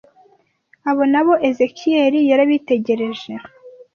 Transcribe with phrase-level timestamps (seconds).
[0.89, 3.31] Abo na bo Ezekiyeli yarabitegereje